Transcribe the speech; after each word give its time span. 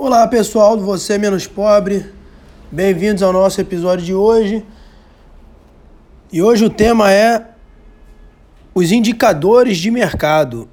Olá 0.00 0.28
pessoal 0.28 0.76
do 0.76 0.84
Você 0.84 1.18
Menos 1.18 1.48
Pobre, 1.48 2.06
bem-vindos 2.70 3.20
ao 3.20 3.32
nosso 3.32 3.60
episódio 3.60 4.06
de 4.06 4.14
hoje. 4.14 4.64
E 6.32 6.40
hoje 6.40 6.64
o 6.64 6.70
tema 6.70 7.12
é 7.12 7.48
os 8.72 8.92
indicadores 8.92 9.76
de 9.76 9.90
mercado. 9.90 10.68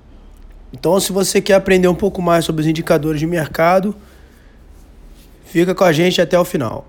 Então, 0.72 1.00
se 1.00 1.12
você 1.12 1.42
quer 1.42 1.56
aprender 1.56 1.88
um 1.88 1.96
pouco 1.96 2.22
mais 2.22 2.46
sobre 2.46 2.62
os 2.62 2.68
indicadores 2.68 3.20
de 3.20 3.26
mercado, 3.26 3.96
fica 5.44 5.74
com 5.74 5.84
a 5.84 5.92
gente 5.92 6.22
até 6.22 6.38
o 6.38 6.46
final. 6.46 6.86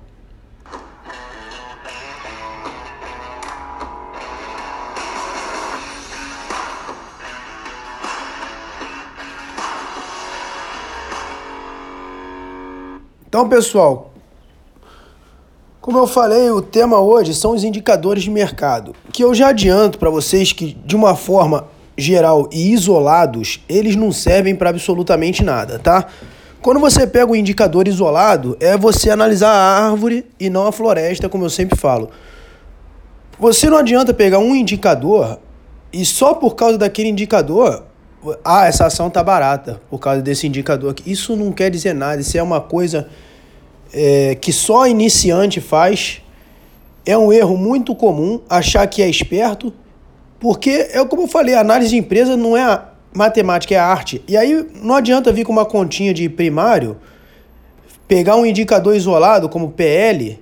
Então, 13.36 13.50
pessoal, 13.50 14.14
como 15.78 15.98
eu 15.98 16.06
falei, 16.06 16.50
o 16.50 16.62
tema 16.62 17.00
hoje 17.00 17.34
são 17.34 17.50
os 17.50 17.64
indicadores 17.64 18.22
de 18.22 18.30
mercado, 18.30 18.94
que 19.12 19.22
eu 19.22 19.34
já 19.34 19.48
adianto 19.48 19.98
para 19.98 20.08
vocês 20.08 20.54
que 20.54 20.72
de 20.72 20.96
uma 20.96 21.14
forma 21.14 21.66
geral 21.98 22.48
e 22.50 22.72
isolados, 22.72 23.60
eles 23.68 23.94
não 23.94 24.10
servem 24.10 24.56
para 24.56 24.70
absolutamente 24.70 25.44
nada, 25.44 25.78
tá? 25.78 26.06
Quando 26.62 26.80
você 26.80 27.06
pega 27.06 27.30
um 27.30 27.36
indicador 27.36 27.86
isolado, 27.86 28.56
é 28.58 28.74
você 28.74 29.10
analisar 29.10 29.50
a 29.50 29.86
árvore 29.86 30.24
e 30.40 30.48
não 30.48 30.66
a 30.66 30.72
floresta, 30.72 31.28
como 31.28 31.44
eu 31.44 31.50
sempre 31.50 31.78
falo. 31.78 32.08
Você 33.38 33.68
não 33.68 33.76
adianta 33.76 34.14
pegar 34.14 34.38
um 34.38 34.54
indicador 34.54 35.38
e 35.92 36.06
só 36.06 36.32
por 36.32 36.54
causa 36.54 36.78
daquele 36.78 37.10
indicador, 37.10 37.84
ah, 38.44 38.66
essa 38.66 38.86
ação 38.86 39.10
tá 39.10 39.22
barata 39.22 39.80
por 39.90 39.98
causa 39.98 40.22
desse 40.22 40.46
indicador 40.46 40.90
aqui. 40.90 41.10
Isso 41.10 41.36
não 41.36 41.52
quer 41.52 41.70
dizer 41.70 41.94
nada, 41.94 42.20
isso 42.20 42.36
é 42.36 42.42
uma 42.42 42.60
coisa 42.60 43.08
é, 43.92 44.34
que 44.34 44.52
só 44.52 44.86
iniciante 44.86 45.60
faz. 45.60 46.22
É 47.04 47.16
um 47.16 47.32
erro 47.32 47.56
muito 47.56 47.94
comum 47.94 48.40
achar 48.48 48.86
que 48.86 49.00
é 49.00 49.08
esperto, 49.08 49.72
porque 50.40 50.88
é 50.90 51.04
como 51.04 51.22
eu 51.22 51.28
falei, 51.28 51.54
a 51.54 51.60
análise 51.60 51.90
de 51.90 51.96
empresa 51.96 52.36
não 52.36 52.56
é 52.56 52.82
matemática, 53.14 53.74
é 53.74 53.78
arte. 53.78 54.22
E 54.26 54.36
aí 54.36 54.66
não 54.82 54.94
adianta 54.94 55.32
vir 55.32 55.44
com 55.44 55.52
uma 55.52 55.64
continha 55.64 56.12
de 56.12 56.28
primário, 56.28 56.96
pegar 58.08 58.36
um 58.36 58.44
indicador 58.44 58.94
isolado 58.96 59.48
como 59.48 59.70
PL 59.70 60.38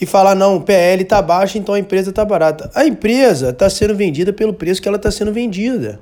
e 0.00 0.06
falar 0.06 0.34
não, 0.34 0.56
o 0.56 0.60
PL 0.62 1.02
está 1.02 1.20
baixo, 1.20 1.58
então 1.58 1.74
a 1.74 1.78
empresa 1.78 2.08
está 2.08 2.24
barata. 2.24 2.70
A 2.74 2.86
empresa 2.86 3.50
está 3.50 3.68
sendo 3.68 3.94
vendida 3.94 4.32
pelo 4.32 4.54
preço 4.54 4.80
que 4.80 4.88
ela 4.88 4.96
está 4.96 5.10
sendo 5.10 5.32
vendida. 5.32 6.00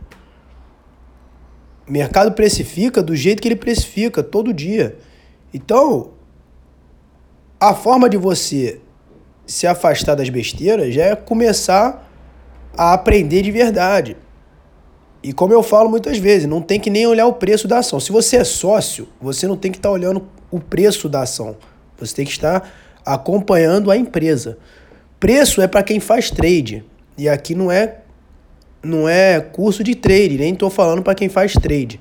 O 1.88 1.92
mercado 1.92 2.32
precifica 2.32 3.02
do 3.02 3.16
jeito 3.16 3.40
que 3.40 3.48
ele 3.48 3.56
precifica 3.56 4.22
todo 4.22 4.52
dia. 4.52 4.98
Então, 5.54 6.10
a 7.58 7.74
forma 7.74 8.08
de 8.08 8.16
você 8.16 8.80
se 9.46 9.66
afastar 9.66 10.14
das 10.14 10.28
besteiras 10.28 10.92
já 10.94 11.04
é 11.04 11.16
começar 11.16 12.06
a 12.76 12.92
aprender 12.92 13.42
de 13.42 13.50
verdade. 13.50 14.16
E 15.22 15.32
como 15.32 15.52
eu 15.52 15.62
falo 15.62 15.88
muitas 15.88 16.18
vezes, 16.18 16.46
não 16.46 16.60
tem 16.60 16.78
que 16.78 16.90
nem 16.90 17.06
olhar 17.06 17.26
o 17.26 17.32
preço 17.32 17.66
da 17.66 17.78
ação. 17.78 17.98
Se 17.98 18.12
você 18.12 18.36
é 18.36 18.44
sócio, 18.44 19.08
você 19.20 19.48
não 19.48 19.56
tem 19.56 19.72
que 19.72 19.78
estar 19.78 19.90
olhando 19.90 20.28
o 20.50 20.60
preço 20.60 21.08
da 21.08 21.22
ação. 21.22 21.56
Você 21.98 22.14
tem 22.14 22.24
que 22.24 22.30
estar 22.30 22.70
acompanhando 23.04 23.90
a 23.90 23.96
empresa. 23.96 24.58
Preço 25.18 25.60
é 25.62 25.66
para 25.66 25.82
quem 25.82 25.98
faz 25.98 26.30
trade. 26.30 26.84
E 27.16 27.28
aqui 27.28 27.54
não 27.54 27.72
é 27.72 28.02
não 28.82 29.08
é 29.08 29.40
curso 29.40 29.82
de 29.82 29.94
trade, 29.94 30.38
nem 30.38 30.52
estou 30.52 30.70
falando 30.70 31.02
para 31.02 31.14
quem 31.14 31.28
faz 31.28 31.52
trade. 31.52 32.00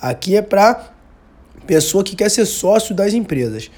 Aqui 0.00 0.36
é 0.36 0.42
para 0.42 0.92
pessoa 1.66 2.04
que 2.04 2.16
quer 2.16 2.30
ser 2.30 2.44
sócio 2.46 2.94
das 2.94 3.14
empresas, 3.14 3.70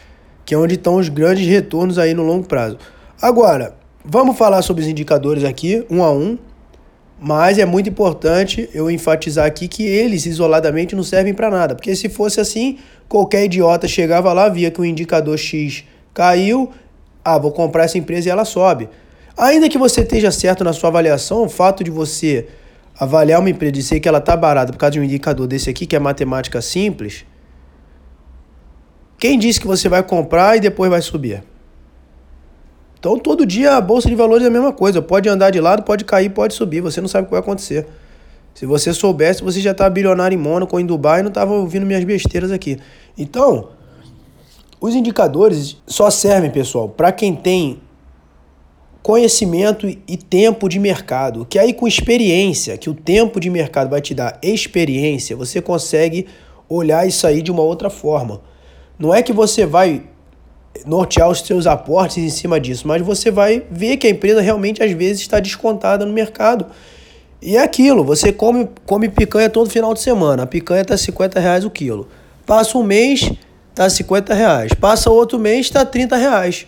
que 0.44 0.54
é 0.54 0.58
onde 0.58 0.74
estão 0.74 0.96
os 0.96 1.08
grandes 1.08 1.46
retornos 1.46 1.98
aí 1.98 2.14
no 2.14 2.22
longo 2.22 2.46
prazo. 2.46 2.78
Agora, 3.20 3.76
vamos 4.04 4.36
falar 4.36 4.62
sobre 4.62 4.82
os 4.82 4.88
indicadores 4.88 5.44
aqui, 5.44 5.84
um 5.90 6.02
a 6.02 6.12
um, 6.12 6.38
mas 7.18 7.58
é 7.58 7.64
muito 7.64 7.88
importante 7.88 8.68
eu 8.74 8.90
enfatizar 8.90 9.46
aqui 9.46 9.68
que 9.68 9.84
eles 9.84 10.26
isoladamente 10.26 10.94
não 10.94 11.02
servem 11.02 11.32
para 11.32 11.50
nada, 11.50 11.74
porque 11.74 11.94
se 11.96 12.08
fosse 12.08 12.40
assim, 12.40 12.78
qualquer 13.08 13.44
idiota 13.44 13.88
chegava 13.88 14.32
lá, 14.32 14.48
via 14.48 14.70
que 14.70 14.80
o 14.80 14.84
indicador 14.84 15.38
X 15.38 15.84
caiu, 16.12 16.70
ah, 17.24 17.38
vou 17.38 17.52
comprar 17.52 17.84
essa 17.84 17.98
empresa 17.98 18.28
e 18.28 18.30
ela 18.30 18.44
sobe. 18.44 18.88
Ainda 19.36 19.68
que 19.68 19.76
você 19.76 20.00
esteja 20.00 20.30
certo 20.30 20.64
na 20.64 20.72
sua 20.72 20.88
avaliação, 20.88 21.44
o 21.44 21.48
fato 21.48 21.84
de 21.84 21.90
você 21.90 22.48
avaliar 22.98 23.40
uma 23.40 23.50
empresa 23.50 23.70
e 23.70 23.72
dizer 23.72 24.00
que 24.00 24.08
ela 24.08 24.18
está 24.18 24.36
barata 24.36 24.72
por 24.72 24.78
causa 24.78 24.92
de 24.92 25.00
um 25.00 25.04
indicador 25.04 25.46
desse 25.46 25.68
aqui, 25.68 25.84
que 25.84 25.94
é 25.94 25.98
matemática 25.98 26.62
simples, 26.62 27.26
quem 29.18 29.38
disse 29.38 29.60
que 29.60 29.66
você 29.66 29.88
vai 29.88 30.02
comprar 30.02 30.56
e 30.56 30.60
depois 30.60 30.90
vai 30.90 31.02
subir? 31.02 31.42
Então 32.98 33.18
todo 33.18 33.46
dia 33.46 33.76
a 33.76 33.80
bolsa 33.80 34.08
de 34.08 34.14
valores 34.14 34.44
é 34.44 34.48
a 34.48 34.50
mesma 34.50 34.72
coisa. 34.72 35.00
Pode 35.00 35.28
andar 35.28 35.50
de 35.50 35.60
lado, 35.60 35.82
pode 35.82 36.04
cair, 36.04 36.30
pode 36.30 36.54
subir. 36.54 36.80
Você 36.80 37.00
não 37.00 37.08
sabe 37.08 37.24
o 37.24 37.26
que 37.26 37.32
vai 37.32 37.40
acontecer. 37.40 37.86
Se 38.54 38.64
você 38.66 38.92
soubesse, 38.92 39.42
você 39.42 39.60
já 39.60 39.72
estava 39.72 39.90
bilionário 39.90 40.34
em 40.34 40.40
Mônaco 40.40 40.74
ou 40.74 40.80
em 40.80 40.86
Dubai 40.86 41.20
e 41.20 41.22
não 41.22 41.28
estava 41.28 41.52
ouvindo 41.52 41.84
minhas 41.84 42.02
besteiras 42.04 42.50
aqui. 42.50 42.78
Então, 43.16 43.68
os 44.80 44.94
indicadores 44.94 45.76
só 45.86 46.10
servem, 46.10 46.50
pessoal, 46.50 46.88
para 46.88 47.12
quem 47.12 47.34
tem 47.34 47.80
conhecimento 49.06 49.86
e 49.86 50.16
tempo 50.16 50.68
de 50.68 50.80
mercado. 50.80 51.46
Que 51.48 51.60
aí 51.60 51.72
com 51.72 51.86
experiência, 51.86 52.76
que 52.76 52.90
o 52.90 52.94
tempo 52.94 53.38
de 53.38 53.48
mercado 53.48 53.88
vai 53.88 54.00
te 54.00 54.12
dar 54.12 54.36
experiência, 54.42 55.36
você 55.36 55.62
consegue 55.62 56.26
olhar 56.68 57.06
isso 57.06 57.24
aí 57.24 57.40
de 57.40 57.52
uma 57.52 57.62
outra 57.62 57.88
forma. 57.88 58.40
Não 58.98 59.14
é 59.14 59.22
que 59.22 59.32
você 59.32 59.64
vai 59.64 60.02
nortear 60.84 61.30
os 61.30 61.38
seus 61.42 61.68
aportes 61.68 62.16
em 62.16 62.28
cima 62.28 62.58
disso, 62.58 62.88
mas 62.88 63.00
você 63.00 63.30
vai 63.30 63.62
ver 63.70 63.96
que 63.96 64.08
a 64.08 64.10
empresa 64.10 64.40
realmente 64.40 64.82
às 64.82 64.90
vezes 64.90 65.20
está 65.20 65.38
descontada 65.38 66.04
no 66.04 66.12
mercado. 66.12 66.66
E 67.40 67.56
é 67.56 67.62
aquilo, 67.62 68.02
você 68.02 68.32
come, 68.32 68.68
come 68.84 69.08
picanha 69.08 69.48
todo 69.48 69.70
final 69.70 69.94
de 69.94 70.00
semana, 70.00 70.42
a 70.42 70.46
picanha 70.48 70.82
está 70.82 70.96
50 70.96 71.38
reais 71.38 71.64
o 71.64 71.70
quilo. 71.70 72.08
Passa 72.44 72.76
um 72.76 72.82
mês, 72.82 73.30
está 73.70 73.88
50 73.88 74.34
reais. 74.34 74.72
Passa 74.74 75.10
outro 75.10 75.38
mês, 75.38 75.66
está 75.66 75.84
30 75.84 76.16
reais. 76.16 76.66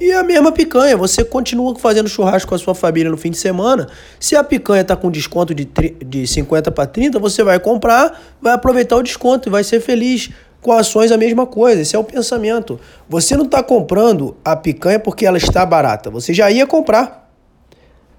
E 0.00 0.10
a 0.12 0.22
mesma 0.22 0.50
picanha, 0.50 0.96
você 0.96 1.24
continua 1.24 1.76
fazendo 1.78 2.08
churrasco 2.08 2.48
com 2.48 2.54
a 2.54 2.58
sua 2.58 2.74
família 2.74 3.10
no 3.10 3.16
fim 3.16 3.30
de 3.30 3.38
semana. 3.38 3.88
Se 4.18 4.34
a 4.34 4.42
picanha 4.42 4.82
está 4.82 4.96
com 4.96 5.10
desconto 5.10 5.54
de, 5.54 5.64
de 5.64 6.26
50 6.26 6.70
para 6.70 6.86
30, 6.86 7.18
você 7.18 7.44
vai 7.44 7.60
comprar, 7.60 8.20
vai 8.40 8.54
aproveitar 8.54 8.96
o 8.96 9.02
desconto 9.02 9.48
e 9.48 9.50
vai 9.50 9.62
ser 9.62 9.80
feliz. 9.80 10.30
Com 10.60 10.72
ações 10.72 11.10
a 11.10 11.16
mesma 11.16 11.44
coisa, 11.44 11.82
esse 11.82 11.96
é 11.96 11.98
o 11.98 12.04
pensamento. 12.04 12.78
Você 13.08 13.36
não 13.36 13.44
está 13.44 13.62
comprando 13.62 14.36
a 14.44 14.54
picanha 14.54 14.98
porque 14.98 15.26
ela 15.26 15.36
está 15.36 15.66
barata, 15.66 16.08
você 16.08 16.32
já 16.32 16.50
ia 16.50 16.66
comprar. 16.66 17.30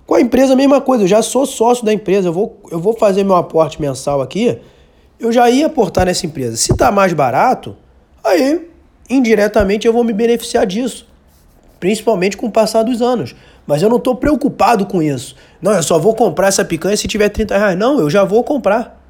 Com 0.06 0.16
a 0.16 0.22
empresa 0.22 0.54
a 0.54 0.56
mesma 0.56 0.82
coisa, 0.82 1.06
eu 1.06 1.08
já 1.08 1.22
sou 1.22 1.46
sócio 1.46 1.86
da 1.86 1.94
empresa, 1.94 2.28
eu 2.28 2.34
vou, 2.34 2.62
eu 2.70 2.80
vou 2.80 2.94
fazer 2.94 3.24
meu 3.24 3.36
aporte 3.36 3.82
mensal 3.82 4.22
aqui, 4.22 4.60
eu 5.18 5.32
já 5.32 5.50
ia 5.50 5.68
aportar 5.68 6.06
nessa 6.06 6.26
empresa. 6.26 6.58
Se 6.58 6.74
está 6.74 6.92
mais 6.92 7.14
barato, 7.14 7.78
aí 8.22 8.70
indiretamente 9.10 9.88
eu 9.88 9.94
vou 9.94 10.04
me 10.04 10.12
beneficiar 10.12 10.66
disso, 10.66 11.08
principalmente 11.84 12.38
com 12.38 12.46
o 12.46 12.50
passar 12.50 12.82
dos 12.82 13.02
anos. 13.02 13.36
Mas 13.68 13.82
eu 13.82 13.90
não 13.90 13.98
estou 13.98 14.16
preocupado 14.16 14.86
com 14.86 15.04
isso. 15.04 15.36
Não, 15.62 15.74
eu 15.74 15.84
só 15.84 16.00
vou 16.00 16.16
comprar 16.16 16.48
essa 16.48 16.64
picanha 16.64 16.96
se 16.96 17.10
tiver 17.10 17.28
30 17.28 17.58
reais. 17.58 17.78
Não, 17.78 18.00
eu 18.00 18.10
já 18.10 18.24
vou 18.24 18.42
comprar. 18.42 19.04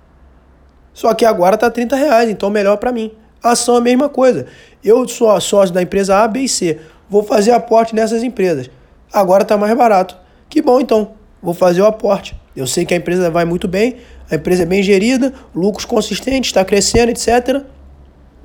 Só 0.92 1.14
que 1.14 1.24
agora 1.24 1.54
está 1.54 1.70
30 1.70 1.96
reais, 1.96 2.32
então 2.32 2.50
melhor 2.50 2.78
para 2.78 2.92
mim. 2.92 3.12
Ação 3.44 3.76
é 3.76 3.78
a 3.78 3.82
mesma 3.82 4.10
coisa. 4.10 4.48
Eu 4.84 5.08
sou 5.08 5.40
sócio 5.40 5.72
da 5.72 5.84
empresa 5.84 6.18
A, 6.18 6.28
B 6.28 6.40
e 6.40 6.50
C. 6.50 6.80
Vou 7.08 7.22
fazer 7.22 7.52
aporte 7.52 7.94
nessas 7.94 8.24
empresas. 8.24 8.72
Agora 9.14 9.44
está 9.44 9.56
mais 9.56 9.78
barato. 9.78 10.18
Que 10.50 10.60
bom 10.60 10.82
então. 10.82 11.12
Vou 11.44 11.54
fazer 11.54 11.84
o 11.84 11.86
aporte. 11.86 12.36
Eu 12.56 12.66
sei 12.66 12.86
que 12.86 12.96
a 12.96 12.98
empresa 12.98 13.30
vai 13.30 13.46
muito 13.46 13.68
bem, 13.68 13.98
a 14.32 14.34
empresa 14.34 14.64
é 14.64 14.66
bem 14.66 14.82
gerida, 14.82 15.32
lucros 15.54 15.86
consistentes, 15.86 16.50
está 16.50 16.66
crescendo, 16.66 17.12
etc. 17.12 17.62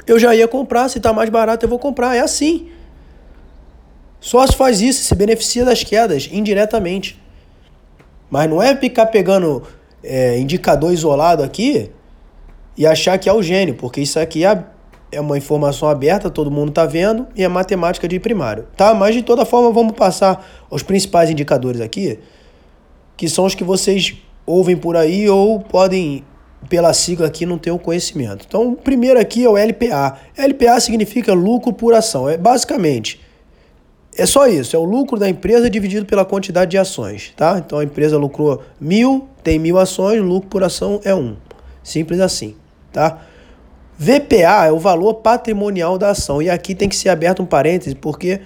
Eu 0.06 0.18
já 0.18 0.34
ia 0.34 0.46
comprar, 0.46 0.86
se 0.90 0.98
está 0.98 1.14
mais 1.14 1.30
barato 1.30 1.64
eu 1.64 1.70
vou 1.70 1.78
comprar. 1.78 2.14
É 2.14 2.20
assim. 2.20 2.68
Sócio 4.20 4.56
faz 4.56 4.80
isso, 4.80 5.04
se 5.04 5.14
beneficia 5.14 5.64
das 5.64 5.84
quedas 5.84 6.28
indiretamente. 6.32 7.20
Mas 8.30 8.48
não 8.48 8.62
é 8.62 8.76
ficar 8.76 9.06
pegando 9.06 9.62
é, 10.02 10.38
indicador 10.38 10.92
isolado 10.92 11.42
aqui 11.42 11.90
e 12.76 12.86
achar 12.86 13.18
que 13.18 13.28
é 13.28 13.32
o 13.32 13.42
gênio, 13.42 13.74
porque 13.74 14.00
isso 14.00 14.18
aqui 14.18 14.44
é 14.44 14.64
é 15.10 15.20
uma 15.20 15.38
informação 15.38 15.88
aberta, 15.88 16.30
todo 16.30 16.50
mundo 16.50 16.68
está 16.68 16.84
vendo, 16.84 17.26
e 17.34 17.42
é 17.42 17.48
matemática 17.48 18.06
de 18.06 18.18
primário. 18.20 18.66
Tá? 18.76 18.94
Mas 18.94 19.14
de 19.14 19.22
toda 19.22 19.44
forma, 19.44 19.72
vamos 19.72 19.92
passar 19.94 20.46
os 20.70 20.82
principais 20.82 21.30
indicadores 21.30 21.80
aqui, 21.80 22.18
que 23.16 23.28
são 23.28 23.46
os 23.46 23.54
que 23.54 23.64
vocês 23.64 24.16
ouvem 24.46 24.76
por 24.76 24.96
aí 24.96 25.28
ou 25.28 25.60
podem, 25.60 26.24
pela 26.68 26.92
sigla 26.92 27.26
aqui, 27.26 27.46
não 27.46 27.58
ter 27.58 27.70
o 27.70 27.78
conhecimento. 27.78 28.44
Então, 28.46 28.72
o 28.72 28.76
primeiro 28.76 29.18
aqui 29.18 29.44
é 29.44 29.48
o 29.48 29.56
LPA. 29.56 30.18
LPA 30.36 30.78
significa 30.80 31.32
lucro 31.32 31.72
por 31.72 31.94
ação. 31.94 32.28
É 32.28 32.36
basicamente. 32.36 33.20
É 34.18 34.26
só 34.26 34.48
isso, 34.48 34.74
é 34.74 34.78
o 34.78 34.84
lucro 34.84 35.16
da 35.16 35.28
empresa 35.28 35.70
dividido 35.70 36.04
pela 36.04 36.24
quantidade 36.24 36.72
de 36.72 36.76
ações, 36.76 37.32
tá? 37.36 37.56
Então 37.64 37.78
a 37.78 37.84
empresa 37.84 38.18
lucrou 38.18 38.60
mil, 38.80 39.28
tem 39.44 39.60
mil 39.60 39.78
ações, 39.78 40.20
lucro 40.20 40.50
por 40.50 40.64
ação 40.64 41.00
é 41.04 41.14
um. 41.14 41.36
Simples 41.84 42.18
assim, 42.18 42.56
tá? 42.92 43.20
VPA 43.96 44.66
é 44.66 44.72
o 44.72 44.78
valor 44.78 45.14
patrimonial 45.14 45.96
da 45.96 46.10
ação. 46.10 46.42
E 46.42 46.50
aqui 46.50 46.74
tem 46.74 46.88
que 46.88 46.96
ser 46.96 47.10
aberto 47.10 47.42
um 47.42 47.46
parêntese, 47.46 47.94
porque 47.94 48.40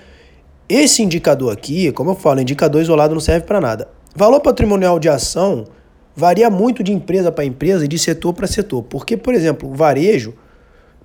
esse 0.69 1.03
indicador 1.03 1.53
aqui, 1.53 1.91
como 1.93 2.11
eu 2.11 2.15
falo, 2.15 2.41
indicador 2.41 2.83
isolado 2.83 3.15
não 3.15 3.21
serve 3.21 3.47
para 3.47 3.61
nada. 3.61 3.89
Valor 4.15 4.41
patrimonial 4.41 4.99
de 4.99 5.09
ação 5.09 5.67
varia 6.15 6.51
muito 6.51 6.83
de 6.83 6.93
empresa 6.93 7.33
para 7.33 7.47
empresa 7.47 7.87
e 7.87 7.89
de 7.89 7.99
setor 7.99 8.35
para 8.35 8.47
setor. 8.47 8.83
Porque, 8.83 9.17
por 9.17 9.35
exemplo, 9.35 9.71
o 9.71 9.75
varejo 9.75 10.35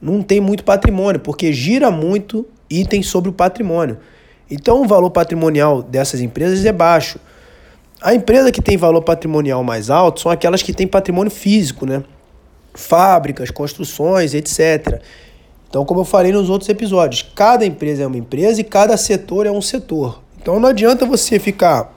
não 0.02 0.22
tem 0.22 0.42
muito 0.42 0.66
patrimônio, 0.66 1.22
porque 1.22 1.54
gira 1.54 1.90
muito 1.90 2.46
item 2.70 3.02
sobre 3.02 3.30
o 3.30 3.34
patrimônio. 3.34 3.98
Então, 4.50 4.82
o 4.82 4.88
valor 4.88 5.10
patrimonial 5.10 5.82
dessas 5.82 6.22
empresas 6.22 6.66
é 6.66 6.72
baixo. 6.72 7.20
A 8.02 8.14
empresa 8.14 8.52
que 8.52 8.62
tem 8.62 8.78
valor 8.78 9.02
patrimonial 9.02 9.64
mais 9.64 9.90
alto 9.90 10.22
são 10.22 10.32
aquelas 10.32 10.62
que 10.62 10.74
têm 10.74 10.88
patrimônio 10.88 11.32
físico, 11.32 11.86
né? 11.86 12.04
Fábricas, 12.74 13.52
construções, 13.52 14.34
etc. 14.34 15.02
Então, 15.70 15.84
como 15.84 16.02
eu 16.02 16.06
falei 16.06 16.32
nos 16.32 16.50
outros 16.50 16.70
episódios, 16.70 17.28
cada 17.36 17.66
empresa 17.66 18.04
é 18.04 18.08
uma 18.08 18.18
empresa 18.18 18.62
e 18.62 18.64
cada 18.64 18.96
setor 18.96 19.46
é 19.46 19.52
um 19.52 19.62
setor. 19.62 20.22
Então, 20.40 20.60
não 20.60 20.70
adianta 20.70 21.06
você 21.06 21.40
ficar 21.40 21.94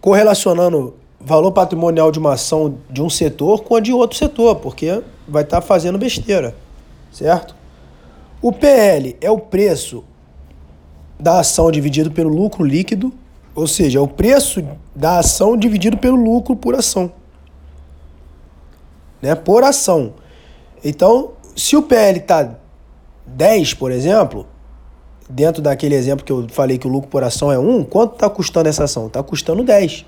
correlacionando 0.00 0.94
valor 1.18 1.52
patrimonial 1.52 2.12
de 2.12 2.18
uma 2.18 2.34
ação 2.34 2.76
de 2.90 3.00
um 3.00 3.08
setor 3.08 3.62
com 3.62 3.76
a 3.76 3.80
de 3.80 3.92
outro 3.92 4.18
setor, 4.18 4.56
porque 4.56 5.02
vai 5.26 5.42
estar 5.42 5.62
tá 5.62 5.66
fazendo 5.66 5.96
besteira, 5.96 6.54
certo? 7.10 7.56
O 8.44 8.52
PL 8.52 9.16
é 9.22 9.30
o 9.30 9.38
preço 9.38 10.04
da 11.18 11.40
ação 11.40 11.72
dividido 11.72 12.10
pelo 12.10 12.28
lucro 12.28 12.62
líquido, 12.62 13.10
ou 13.54 13.66
seja, 13.66 13.98
é 13.98 14.02
o 14.02 14.06
preço 14.06 14.62
da 14.94 15.18
ação 15.20 15.56
dividido 15.56 15.96
pelo 15.96 16.22
lucro 16.22 16.54
por 16.54 16.74
ação. 16.74 17.10
Né? 19.22 19.34
Por 19.34 19.64
ação. 19.64 20.12
Então, 20.84 21.32
se 21.56 21.74
o 21.74 21.80
PL 21.80 22.18
está 22.18 22.54
10, 23.26 23.72
por 23.72 23.90
exemplo, 23.90 24.46
dentro 25.26 25.62
daquele 25.62 25.94
exemplo 25.94 26.22
que 26.22 26.30
eu 26.30 26.46
falei 26.50 26.76
que 26.76 26.86
o 26.86 26.90
lucro 26.90 27.08
por 27.08 27.24
ação 27.24 27.50
é 27.50 27.58
1, 27.58 27.84
quanto 27.84 28.12
está 28.12 28.28
custando 28.28 28.68
essa 28.68 28.84
ação? 28.84 29.06
Está 29.06 29.22
custando 29.22 29.64
10. 29.64 30.04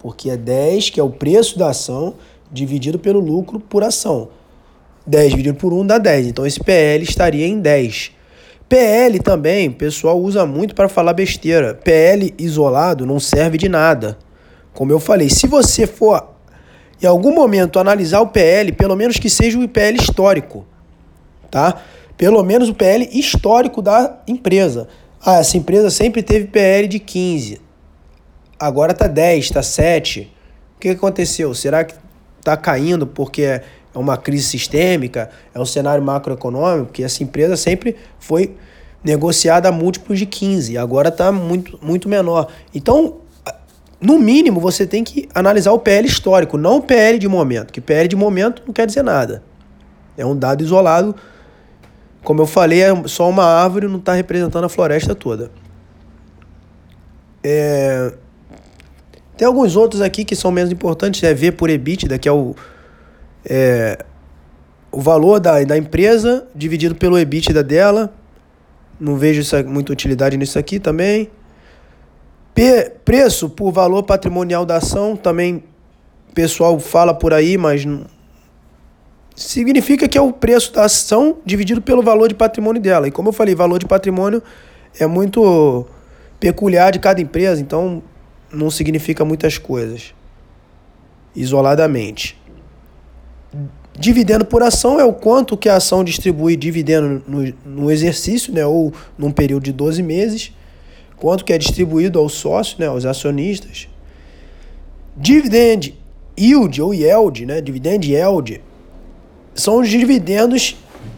Porque 0.00 0.30
é 0.30 0.36
10, 0.36 0.90
que 0.90 0.98
é 0.98 1.02
o 1.04 1.10
preço 1.10 1.56
da 1.56 1.68
ação, 1.68 2.14
dividido 2.50 2.98
pelo 2.98 3.20
lucro 3.20 3.60
por 3.60 3.84
ação. 3.84 4.30
10 5.08 5.30
dividido 5.30 5.58
por 5.58 5.72
1 5.72 5.86
dá 5.86 5.98
10. 5.98 6.28
Então 6.28 6.46
esse 6.46 6.60
PL 6.60 7.02
estaria 7.02 7.46
em 7.46 7.58
10. 7.58 8.12
PL 8.68 9.18
também, 9.20 9.68
o 9.68 9.72
pessoal 9.72 10.20
usa 10.20 10.44
muito 10.44 10.74
para 10.74 10.88
falar 10.88 11.14
besteira. 11.14 11.74
PL 11.74 12.34
isolado 12.38 13.06
não 13.06 13.18
serve 13.18 13.56
de 13.56 13.68
nada. 13.68 14.18
Como 14.74 14.92
eu 14.92 15.00
falei, 15.00 15.30
se 15.30 15.46
você 15.46 15.86
for 15.86 16.28
em 17.02 17.06
algum 17.06 17.34
momento 17.34 17.78
analisar 17.78 18.20
o 18.20 18.28
PL, 18.28 18.72
pelo 18.72 18.94
menos 18.94 19.16
que 19.16 19.30
seja 19.30 19.58
o 19.58 19.66
PL 19.66 19.96
histórico, 19.98 20.66
tá? 21.50 21.80
Pelo 22.16 22.42
menos 22.42 22.68
o 22.68 22.74
PL 22.74 23.08
histórico 23.12 23.80
da 23.80 24.18
empresa. 24.26 24.88
Ah, 25.24 25.38
essa 25.38 25.56
empresa 25.56 25.88
sempre 25.90 26.22
teve 26.22 26.48
PL 26.48 26.86
de 26.86 26.98
15. 26.98 27.60
Agora 28.58 28.92
tá 28.92 29.06
10, 29.06 29.50
tá 29.50 29.62
7. 29.62 30.30
O 30.76 30.80
que 30.80 30.90
aconteceu? 30.90 31.54
Será 31.54 31.84
que 31.84 31.94
tá 32.42 32.56
caindo 32.56 33.06
porque 33.06 33.62
é 33.94 33.98
uma 33.98 34.16
crise 34.16 34.44
sistêmica, 34.44 35.30
é 35.54 35.60
um 35.60 35.64
cenário 35.64 36.02
macroeconômico, 36.02 36.92
que 36.92 37.02
essa 37.02 37.22
empresa 37.22 37.56
sempre 37.56 37.96
foi 38.18 38.56
negociada 39.02 39.68
a 39.68 39.72
múltiplos 39.72 40.18
de 40.18 40.26
15, 40.26 40.76
agora 40.76 41.08
está 41.08 41.32
muito, 41.32 41.78
muito 41.82 42.08
menor. 42.08 42.48
Então, 42.74 43.18
no 44.00 44.18
mínimo, 44.18 44.60
você 44.60 44.86
tem 44.86 45.02
que 45.02 45.28
analisar 45.34 45.72
o 45.72 45.78
PL 45.78 46.06
histórico, 46.06 46.56
não 46.56 46.76
o 46.76 46.82
PL 46.82 47.18
de 47.18 47.28
momento, 47.28 47.72
que 47.72 47.80
PL 47.80 48.08
de 48.08 48.16
momento 48.16 48.62
não 48.66 48.72
quer 48.72 48.86
dizer 48.86 49.02
nada. 49.02 49.42
É 50.16 50.24
um 50.24 50.36
dado 50.36 50.62
isolado. 50.62 51.14
Como 52.22 52.42
eu 52.42 52.46
falei, 52.46 52.82
é 52.82 53.02
só 53.06 53.28
uma 53.28 53.44
árvore, 53.44 53.86
não 53.86 53.98
está 53.98 54.12
representando 54.12 54.64
a 54.64 54.68
floresta 54.68 55.14
toda. 55.14 55.50
É... 57.42 58.12
Tem 59.36 59.46
alguns 59.46 59.76
outros 59.76 60.02
aqui 60.02 60.24
que 60.24 60.34
são 60.34 60.50
menos 60.50 60.72
importantes, 60.72 61.22
é 61.22 61.32
V 61.32 61.52
por 61.52 61.70
EBITDA, 61.70 62.18
que 62.18 62.28
é 62.28 62.32
o 62.32 62.56
é, 63.48 64.04
o 64.92 65.00
valor 65.00 65.40
da, 65.40 65.62
da 65.64 65.76
empresa 65.76 66.46
dividido 66.54 66.94
pelo 66.94 67.18
EBITDA 67.18 67.62
dela. 67.62 68.12
Não 69.00 69.16
vejo 69.16 69.40
isso, 69.40 69.56
muita 69.64 69.92
utilidade 69.92 70.36
nisso 70.36 70.58
aqui 70.58 70.78
também. 70.78 71.30
P, 72.54 72.92
preço 73.04 73.48
por 73.48 73.72
valor 73.72 74.02
patrimonial 74.02 74.66
da 74.66 74.76
ação 74.76 75.16
também 75.16 75.62
pessoal 76.34 76.78
fala 76.78 77.12
por 77.12 77.34
aí, 77.34 77.58
mas 77.58 77.84
não, 77.84 78.06
significa 79.34 80.08
que 80.08 80.16
é 80.16 80.20
o 80.20 80.32
preço 80.32 80.72
da 80.72 80.84
ação 80.84 81.38
dividido 81.44 81.82
pelo 81.82 82.00
valor 82.00 82.28
de 82.28 82.34
patrimônio 82.36 82.80
dela. 82.80 83.08
E 83.08 83.10
como 83.10 83.30
eu 83.30 83.32
falei, 83.32 83.56
valor 83.56 83.80
de 83.80 83.86
patrimônio 83.86 84.40
é 85.00 85.06
muito 85.06 85.84
peculiar 86.38 86.92
de 86.92 87.00
cada 87.00 87.20
empresa, 87.20 87.60
então 87.60 88.02
não 88.52 88.70
significa 88.70 89.24
muitas 89.24 89.58
coisas 89.58 90.14
isoladamente. 91.34 92.37
Dividendo 93.98 94.44
por 94.44 94.62
ação 94.62 95.00
é 95.00 95.04
o 95.04 95.12
quanto 95.12 95.56
que 95.56 95.68
a 95.68 95.76
ação 95.76 96.04
distribui 96.04 96.56
dividendo 96.56 97.22
no, 97.26 97.54
no 97.64 97.90
exercício, 97.90 98.52
né, 98.52 98.64
ou 98.64 98.92
num 99.16 99.32
período 99.32 99.64
de 99.64 99.72
12 99.72 100.02
meses, 100.02 100.52
quanto 101.16 101.44
que 101.44 101.52
é 101.52 101.58
distribuído 101.58 102.18
aos 102.18 102.34
sócios, 102.34 102.78
né, 102.78 102.86
aos 102.86 103.04
acionistas. 103.04 103.88
Dividend 105.16 105.94
yield 106.38 106.80
ou 106.80 106.94
yield, 106.94 107.44
né, 107.44 107.60
dividend 107.60 108.08
yield, 108.08 108.60
são 109.54 109.80
os 109.80 109.88
dividendos 109.88 110.76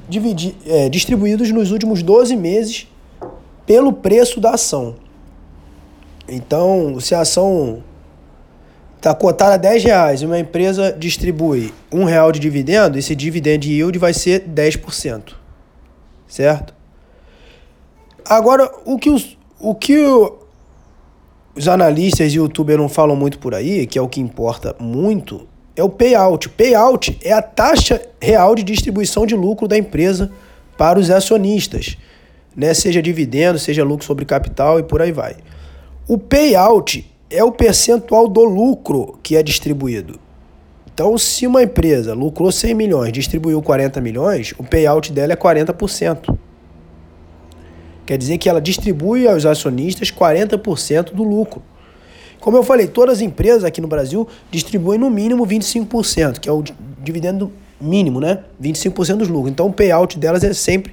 dividi, 0.09 0.57
é, 0.67 0.89
distribuídos 0.89 1.51
nos 1.51 1.71
últimos 1.71 2.03
12 2.03 2.35
meses 2.35 2.89
pelo 3.67 3.93
preço 3.93 4.41
da 4.41 4.53
ação. 4.53 4.97
Então, 6.27 6.99
se 6.99 7.15
a 7.15 7.21
ação 7.21 7.83
está 9.01 9.15
cotada 9.15 9.55
a 9.55 9.57
10 9.57 9.83
reais 9.83 10.21
e 10.21 10.27
uma 10.27 10.39
empresa 10.39 10.93
distribui 10.93 11.73
um 11.91 12.05
real 12.05 12.31
de 12.31 12.39
dividendo, 12.39 12.99
esse 12.99 13.17
dividend 13.17 13.67
yield 13.67 13.99
vai 13.99 14.13
ser 14.13 14.45
10%. 14.47 15.33
Certo? 16.29 16.75
Agora, 18.25 18.71
o 18.85 18.99
que 18.99 19.09
os, 19.09 19.39
o 19.59 19.75
que 19.75 19.97
os 21.57 21.67
analistas 21.67 22.33
e 22.33 22.37
youtubers 22.37 22.79
não 22.79 22.91
falam 22.91 23.17
muito 23.17 23.39
por 23.39 23.55
aí, 23.55 23.87
que 23.87 23.99
é 23.99 24.03
o 24.03 24.09
que 24.09 24.21
importa 24.21 24.77
muito, 24.79 25.49
é 25.75 25.83
o 25.83 25.89
payout. 25.89 26.51
Payout 26.51 27.19
é 27.25 27.33
a 27.33 27.41
taxa 27.41 28.03
real 28.21 28.55
de 28.55 28.63
distribuição 28.63 29.25
de 29.25 29.35
lucro 29.35 29.67
da 29.67 29.79
empresa 29.79 30.31
para 30.77 30.99
os 30.99 31.11
acionistas, 31.11 31.97
né? 32.55 32.75
seja 32.75 33.01
dividendo, 33.01 33.59
seja 33.59 33.83
lucro 33.83 34.05
sobre 34.05 34.27
capital 34.27 34.79
e 34.79 34.83
por 34.83 35.01
aí 35.01 35.11
vai. 35.11 35.37
O 36.07 36.19
payout 36.19 37.10
é 37.31 37.45
o 37.45 37.53
percentual 37.53 38.27
do 38.27 38.45
lucro 38.45 39.19
que 39.23 39.37
é 39.37 39.43
distribuído. 39.43 40.19
Então, 40.93 41.17
se 41.17 41.47
uma 41.47 41.63
empresa 41.63 42.13
lucrou 42.13 42.51
100 42.51 42.75
milhões, 42.75 43.13
distribuiu 43.13 43.63
40 43.63 44.01
milhões, 44.01 44.53
o 44.59 44.65
payout 44.65 45.13
dela 45.13 45.33
é 45.33 45.37
40%. 45.37 46.37
Quer 48.05 48.19
dizer 48.19 48.39
que 48.39 48.49
ela 48.49 48.61
distribui 48.61 49.29
aos 49.29 49.47
acionistas 49.47 50.11
40% 50.11 51.15
do 51.15 51.23
lucro. 51.23 51.63
Como 52.41 52.57
eu 52.57 52.63
falei, 52.63 52.89
todas 52.89 53.19
as 53.19 53.21
empresas 53.21 53.65
aqui 53.65 53.81
no 53.81 53.87
Brasil 53.87 54.27
distribuem 54.51 54.99
no 54.99 55.09
mínimo 55.09 55.47
25%, 55.47 56.41
que 56.41 56.49
é 56.49 56.53
o 56.53 56.65
dividendo 57.03 57.53
mínimo, 57.81 58.21
né? 58.21 58.41
25% 58.61 59.19
dos 59.19 59.29
lucros. 59.29 59.53
Então 59.53 59.69
o 59.69 59.73
payout 59.73 60.19
delas 60.19 60.43
é 60.43 60.53
sempre 60.53 60.93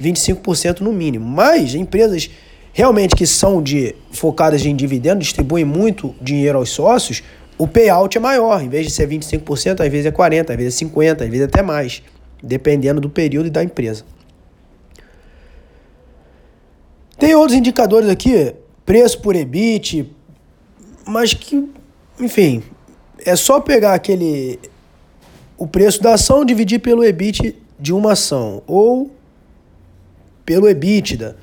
25% 0.00 0.80
no 0.80 0.92
mínimo. 0.92 1.26
Mas 1.26 1.74
empresas 1.74 2.30
realmente 2.72 3.14
que 3.14 3.26
são 3.26 3.62
de 3.62 3.94
focadas 4.12 4.64
em 4.64 4.74
dividendo, 4.74 5.20
distribuem 5.20 5.64
muito 5.64 6.14
dinheiro 6.20 6.58
aos 6.58 6.70
sócios, 6.70 7.22
o 7.58 7.66
payout 7.66 8.16
é 8.16 8.20
maior. 8.20 8.62
Em 8.62 8.68
vez 8.68 8.86
de 8.86 8.92
ser 8.92 9.08
25%, 9.08 9.80
às 9.80 9.88
vezes 9.88 10.06
é 10.06 10.10
40%, 10.10 10.50
às 10.50 10.56
vezes 10.56 10.80
é 10.80 10.84
50%, 10.84 11.22
às 11.22 11.28
vezes 11.28 11.42
até 11.42 11.62
mais, 11.62 12.02
dependendo 12.42 13.00
do 13.00 13.10
período 13.10 13.46
e 13.46 13.50
da 13.50 13.62
empresa. 13.62 14.04
Tem 17.18 17.34
outros 17.34 17.58
indicadores 17.58 18.08
aqui, 18.08 18.54
preço 18.86 19.20
por 19.20 19.36
EBIT, 19.36 20.10
mas 21.06 21.34
que, 21.34 21.68
enfim, 22.18 22.62
é 23.24 23.36
só 23.36 23.60
pegar 23.60 23.92
aquele 23.92 24.58
o 25.58 25.66
preço 25.66 26.02
da 26.02 26.14
ação 26.14 26.42
dividir 26.42 26.78
pelo 26.78 27.04
EBIT 27.04 27.54
de 27.78 27.92
uma 27.92 28.12
ação 28.12 28.62
ou 28.66 29.10
pelo 30.46 30.66
EBITDA. 30.66 31.36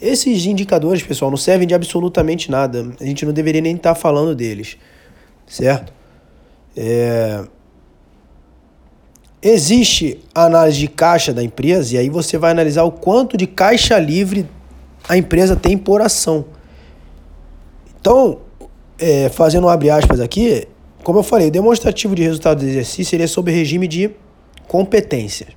Esses 0.00 0.46
indicadores, 0.46 1.02
pessoal, 1.02 1.30
não 1.30 1.36
servem 1.36 1.66
de 1.66 1.74
absolutamente 1.74 2.50
nada. 2.50 2.90
A 2.98 3.04
gente 3.04 3.26
não 3.26 3.32
deveria 3.32 3.60
nem 3.60 3.76
estar 3.76 3.94
falando 3.94 4.34
deles, 4.34 4.78
certo? 5.46 5.92
É... 6.76 7.44
Existe 9.42 10.18
a 10.34 10.44
análise 10.44 10.78
de 10.78 10.88
caixa 10.88 11.32
da 11.32 11.42
empresa 11.42 11.94
e 11.94 11.98
aí 11.98 12.08
você 12.08 12.38
vai 12.38 12.50
analisar 12.50 12.84
o 12.84 12.92
quanto 12.92 13.36
de 13.36 13.46
caixa 13.46 13.98
livre 13.98 14.46
a 15.08 15.16
empresa 15.16 15.56
tem 15.56 15.76
por 15.76 16.00
ação. 16.00 16.44
Então, 17.98 18.38
é, 18.98 19.28
fazendo 19.30 19.68
abre 19.68 19.90
aspas 19.90 20.20
aqui, 20.20 20.66
como 21.02 21.18
eu 21.18 21.22
falei, 21.22 21.48
o 21.48 21.50
demonstrativo 21.50 22.14
de 22.14 22.22
resultado 22.22 22.60
do 22.60 22.66
exercício 22.66 23.16
ele 23.16 23.24
é 23.24 23.50
regime 23.50 23.88
de 23.88 24.10
competência. 24.68 25.48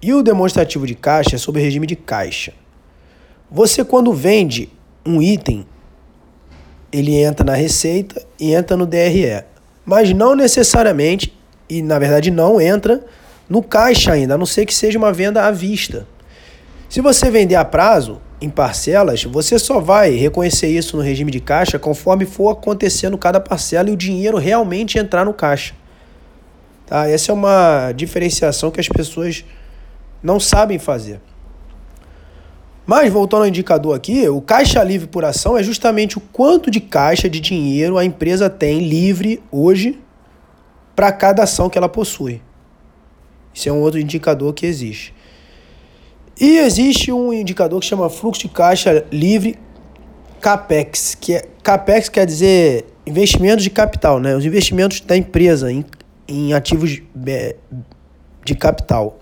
E 0.00 0.12
o 0.12 0.22
demonstrativo 0.22 0.86
de 0.86 0.94
caixa 0.94 1.36
é 1.36 1.38
sob 1.38 1.58
regime 1.60 1.86
de 1.86 1.96
caixa. 1.96 2.52
Você, 3.50 3.84
quando 3.84 4.12
vende 4.12 4.68
um 5.04 5.22
item, 5.22 5.66
ele 6.92 7.14
entra 7.16 7.44
na 7.44 7.54
receita 7.54 8.24
e 8.40 8.54
entra 8.54 8.76
no 8.76 8.86
DRE. 8.86 9.44
Mas 9.84 10.12
não 10.12 10.34
necessariamente, 10.34 11.36
e 11.68 11.82
na 11.82 11.98
verdade 11.98 12.30
não 12.30 12.60
entra 12.60 13.04
no 13.48 13.62
caixa 13.62 14.12
ainda, 14.12 14.34
a 14.34 14.38
não 14.38 14.46
ser 14.46 14.66
que 14.66 14.74
seja 14.74 14.98
uma 14.98 15.12
venda 15.12 15.44
à 15.44 15.50
vista. 15.50 16.06
Se 16.88 17.00
você 17.00 17.30
vender 17.30 17.54
a 17.54 17.64
prazo, 17.64 18.20
em 18.40 18.50
parcelas, 18.50 19.24
você 19.24 19.58
só 19.58 19.80
vai 19.80 20.10
reconhecer 20.10 20.68
isso 20.68 20.96
no 20.96 21.02
regime 21.02 21.30
de 21.30 21.40
caixa 21.40 21.78
conforme 21.78 22.26
for 22.26 22.50
acontecendo 22.50 23.16
cada 23.16 23.40
parcela 23.40 23.88
e 23.88 23.92
o 23.92 23.96
dinheiro 23.96 24.36
realmente 24.36 24.98
entrar 24.98 25.24
no 25.24 25.32
caixa. 25.32 25.74
Tá? 26.86 27.08
Essa 27.08 27.32
é 27.32 27.34
uma 27.34 27.92
diferenciação 27.92 28.70
que 28.70 28.80
as 28.80 28.88
pessoas 28.88 29.44
não 30.22 30.38
sabem 30.38 30.78
fazer. 30.78 31.20
Mas 32.86 33.12
voltando 33.12 33.42
ao 33.42 33.48
indicador 33.48 33.96
aqui, 33.96 34.28
o 34.28 34.40
caixa 34.40 34.82
livre 34.84 35.08
por 35.08 35.24
ação 35.24 35.58
é 35.58 35.62
justamente 35.62 36.16
o 36.16 36.20
quanto 36.20 36.70
de 36.70 36.80
caixa 36.80 37.28
de 37.28 37.40
dinheiro 37.40 37.98
a 37.98 38.04
empresa 38.04 38.48
tem 38.48 38.88
livre 38.88 39.42
hoje 39.50 39.98
para 40.94 41.10
cada 41.10 41.42
ação 41.42 41.68
que 41.68 41.76
ela 41.76 41.88
possui. 41.88 42.40
Isso 43.52 43.68
é 43.68 43.72
um 43.72 43.80
outro 43.80 43.98
indicador 43.98 44.54
que 44.54 44.64
existe. 44.64 45.12
E 46.40 46.58
existe 46.58 47.10
um 47.10 47.32
indicador 47.32 47.80
que 47.80 47.86
chama 47.86 48.08
fluxo 48.08 48.42
de 48.42 48.48
caixa 48.48 49.04
livre 49.10 49.58
CAPEX, 50.40 51.16
que 51.16 51.34
é 51.34 51.42
CAPEX 51.62 52.08
quer 52.08 52.24
dizer 52.24 52.86
investimentos 53.04 53.64
de 53.64 53.70
capital, 53.70 54.20
né? 54.20 54.36
Os 54.36 54.44
investimentos 54.44 55.00
da 55.00 55.16
empresa 55.16 55.72
em, 55.72 55.84
em 56.28 56.52
ativos 56.52 57.02
de 58.44 58.54
capital. 58.54 59.18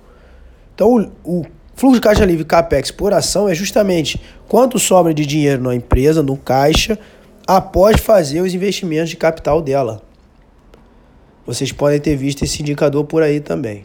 Então, 0.75 1.11
o, 1.25 1.40
o 1.40 1.47
fluxo 1.75 1.97
de 1.97 2.00
caixa 2.00 2.25
livre 2.25 2.45
CAPEX 2.45 2.90
por 2.90 3.12
ação 3.12 3.49
é 3.49 3.54
justamente 3.54 4.21
quanto 4.49 4.78
sobra 4.78 5.12
de 5.12 5.26
dinheiro 5.26 5.62
na 5.62 5.75
empresa, 5.75 6.23
no 6.23 6.37
caixa, 6.37 6.99
após 7.47 8.00
fazer 8.00 8.40
os 8.40 8.54
investimentos 8.54 9.11
de 9.11 9.16
capital 9.16 9.61
dela. 9.61 10.02
Vocês 11.47 11.73
podem 11.73 12.00
ter 12.00 12.16
visto 12.16 12.43
esse 12.43 12.62
indicador 12.62 13.04
por 13.04 13.23
aí 13.23 13.40
também. 13.40 13.85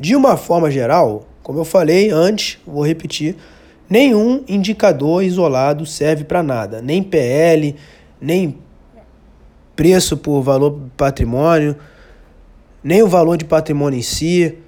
De 0.00 0.16
uma 0.16 0.36
forma 0.36 0.70
geral, 0.70 1.26
como 1.42 1.58
eu 1.58 1.64
falei 1.64 2.10
antes, 2.10 2.58
vou 2.66 2.84
repetir, 2.84 3.36
nenhum 3.88 4.42
indicador 4.48 5.22
isolado 5.22 5.84
serve 5.84 6.24
para 6.24 6.42
nada, 6.42 6.80
nem 6.80 7.02
PL, 7.02 7.76
nem 8.20 8.58
preço 9.76 10.16
por 10.16 10.42
valor 10.42 10.78
patrimônio, 10.96 11.76
nem 12.82 13.02
o 13.02 13.08
valor 13.08 13.36
de 13.36 13.44
patrimônio 13.44 13.98
em 13.98 14.02
si, 14.02 14.58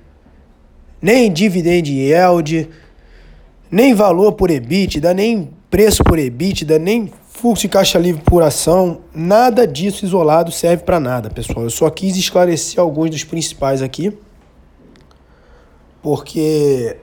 nem 1.05 1.31
dividend 1.31 1.87
yield, 1.87 2.67
nem 3.71 3.93
valor 3.93 4.33
por 4.33 4.51
EBITDA, 4.51 5.13
nem 5.13 5.51
preço 5.69 6.03
por 6.03 6.19
EBITDA, 6.19 6.79
nem 6.79 7.13
fluxo 7.29 7.61
de 7.61 7.69
caixa 7.69 7.99
livre 7.99 8.23
por 8.23 8.43
ação, 8.43 9.01
nada 9.15 9.67
disso 9.67 10.07
isolado 10.07 10.51
serve 10.51 10.83
para 10.83 10.99
nada, 10.99 11.29
pessoal. 11.29 11.65
Eu 11.65 11.69
só 11.69 11.91
quis 11.91 12.17
esclarecer 12.17 12.81
alguns 12.81 13.11
dos 13.11 13.23
principais 13.23 13.83
aqui 13.83 14.17
porque 16.03 16.97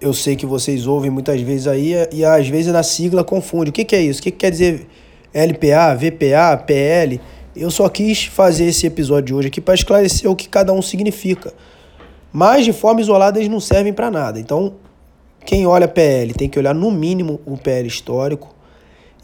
eu 0.00 0.12
sei 0.12 0.34
que 0.34 0.44
vocês 0.44 0.84
ouvem 0.88 1.12
muitas 1.12 1.40
vezes 1.40 1.68
aí 1.68 1.92
e 2.10 2.24
às 2.24 2.48
vezes 2.48 2.72
na 2.72 2.82
sigla 2.82 3.22
confunde. 3.22 3.70
O 3.70 3.72
que, 3.72 3.84
que 3.84 3.94
é 3.94 4.02
isso? 4.02 4.18
O 4.18 4.22
que, 4.24 4.32
que 4.32 4.38
quer 4.38 4.50
dizer 4.50 4.88
LPA, 5.32 5.94
VPA, 5.94 6.56
PL? 6.56 7.20
Eu 7.56 7.70
só 7.70 7.88
quis 7.88 8.24
fazer 8.24 8.64
esse 8.64 8.86
episódio 8.86 9.26
de 9.26 9.34
hoje 9.34 9.48
aqui 9.48 9.60
para 9.60 9.74
esclarecer 9.74 10.30
o 10.30 10.34
que 10.34 10.48
cada 10.48 10.72
um 10.72 10.82
significa. 10.82 11.52
Mas 12.32 12.64
de 12.64 12.72
forma 12.72 13.00
isolada 13.00 13.38
eles 13.38 13.48
não 13.48 13.60
servem 13.60 13.92
para 13.92 14.10
nada. 14.10 14.40
Então, 14.40 14.74
quem 15.44 15.66
olha 15.66 15.86
PL 15.86 16.34
tem 16.34 16.48
que 16.48 16.58
olhar 16.58 16.74
no 16.74 16.90
mínimo 16.90 17.40
o 17.46 17.56
PL 17.56 17.86
histórico. 17.86 18.52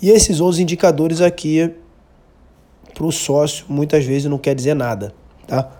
E 0.01 0.11
esses 0.11 0.41
outros 0.41 0.61
indicadores 0.61 1.21
aqui 1.21 1.73
para 2.95 3.05
o 3.05 3.11
sócio 3.11 3.67
muitas 3.69 4.05
vezes 4.05 4.27
não 4.27 4.39
quer 4.39 4.55
dizer 4.55 4.75
nada, 4.75 5.13
tá? 5.47 5.71